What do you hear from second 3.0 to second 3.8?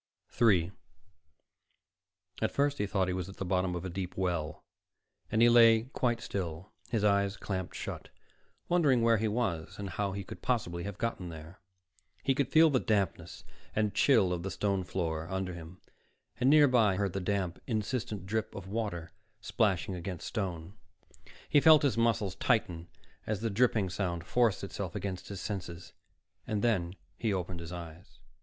he was at the bottom